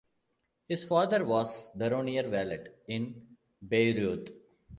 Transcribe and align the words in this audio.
His 0.67 0.83
father 0.83 1.23
was 1.23 1.67
baronial 1.75 2.27
valet 2.31 2.69
in 2.87 3.23
Bayreuth. 3.63 4.29